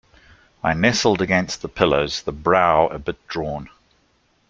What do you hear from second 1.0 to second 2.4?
against the pillows, the